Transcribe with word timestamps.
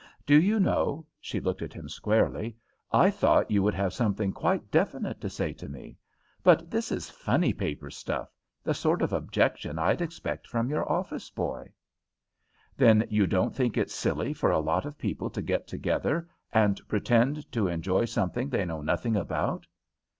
Do 0.25 0.41
you 0.41 0.59
know" 0.59 1.05
she 1.19 1.39
looked 1.39 1.61
at 1.61 1.73
him 1.75 1.87
squarely 1.87 2.57
"I 2.91 3.11
thought 3.11 3.51
you 3.51 3.61
would 3.61 3.75
have 3.75 3.93
something 3.93 4.33
quite 4.33 4.71
definite 4.71 5.21
to 5.21 5.29
say 5.29 5.53
to 5.53 5.69
me; 5.69 5.95
but 6.41 6.71
this 6.71 6.91
is 6.91 7.07
funny 7.11 7.53
paper 7.53 7.91
stuff, 7.91 8.33
the 8.63 8.73
sort 8.73 9.03
of 9.03 9.13
objection 9.13 9.77
I'd 9.77 10.01
expect 10.01 10.47
from 10.47 10.71
your 10.71 10.91
office 10.91 11.29
boy." 11.29 11.71
"Then 12.75 13.05
you 13.11 13.27
don't 13.27 13.55
think 13.55 13.77
it 13.77 13.91
silly 13.91 14.33
for 14.33 14.49
a 14.49 14.57
lot 14.59 14.85
of 14.87 14.97
people 14.97 15.29
to 15.29 15.41
get 15.43 15.67
together 15.67 16.27
and 16.51 16.81
pretend 16.87 17.51
to 17.51 17.67
enjoy 17.67 18.05
something 18.05 18.49
they 18.49 18.65
know 18.65 18.81
nothing 18.81 19.15
about?" 19.15 19.67